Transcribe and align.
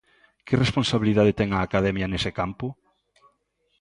Que 0.45 0.55
responsabilidade 0.63 1.37
ten 1.39 1.49
a 1.53 1.59
Academia 1.67 2.07
nese 2.11 2.31
campo? 2.39 2.67